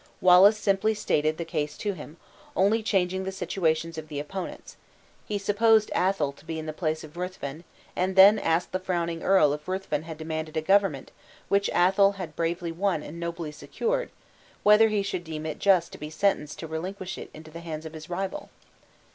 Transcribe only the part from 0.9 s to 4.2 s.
stated the case to him, only changing the situations of the